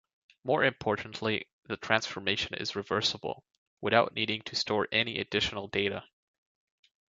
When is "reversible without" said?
2.75-4.15